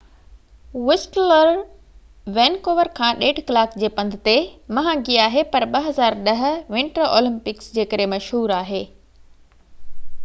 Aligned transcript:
Whistler 0.85 1.49
Vancouver 2.37 2.89
کان 2.99 3.21
1.5 3.27 3.43
ڪلاڪ 3.51 3.75
جي 3.83 3.91
پنڌ 3.99 4.17
تي 4.29 4.35
مهانگي 4.79 5.19
آهي 5.27 5.45
پر 5.53 5.69
2010 5.77 6.43
ونٽر 6.77 7.07
اولمپڪس 7.11 7.71
جي 7.79 7.89
ڪري 7.95 8.11
مشهور 8.17 8.57
آهي 8.65 8.83